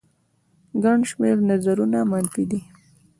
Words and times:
ګڼ 0.83 0.99
شمېر 1.11 1.35
نظرونه 1.49 1.99
منفي 2.11 2.43
دي 2.51 2.61